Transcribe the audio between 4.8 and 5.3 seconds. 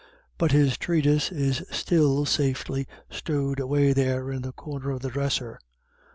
of the